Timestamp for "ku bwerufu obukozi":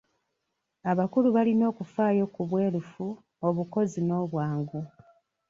2.33-3.99